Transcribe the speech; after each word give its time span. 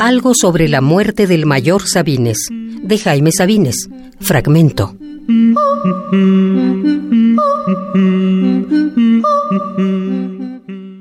Algo 0.00 0.32
sobre 0.34 0.66
la 0.68 0.80
muerte 0.80 1.26
del 1.26 1.44
mayor 1.44 1.82
Sabines, 1.86 2.48
de 2.48 2.96
Jaime 2.96 3.30
Sabines, 3.32 3.90
fragmento. 4.18 4.96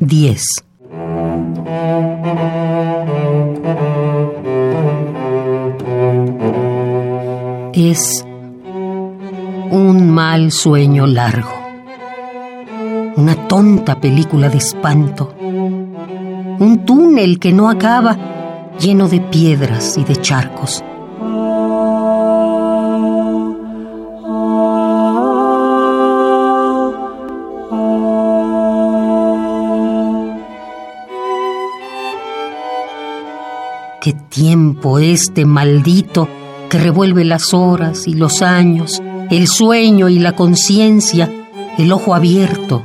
Diez. 0.00 0.42
Es 7.74 8.24
un 9.70 10.10
mal 10.10 10.50
sueño 10.50 11.06
largo 11.06 11.57
una 13.18 13.34
tonta 13.48 14.00
película 14.00 14.48
de 14.48 14.58
espanto. 14.58 15.34
Un 15.40 16.82
túnel 16.86 17.40
que 17.40 17.52
no 17.52 17.68
acaba, 17.68 18.16
lleno 18.80 19.08
de 19.08 19.20
piedras 19.20 19.98
y 19.98 20.04
de 20.04 20.14
charcos. 20.20 20.84
¿Qué 34.00 34.12
tiempo 34.28 35.00
este 35.00 35.44
maldito 35.44 36.28
que 36.70 36.78
revuelve 36.78 37.24
las 37.24 37.52
horas 37.52 38.06
y 38.06 38.14
los 38.14 38.42
años, 38.42 39.02
el 39.30 39.48
sueño 39.48 40.08
y 40.08 40.20
la 40.20 40.36
conciencia, 40.36 41.28
el 41.78 41.90
ojo 41.90 42.14
abierto 42.14 42.84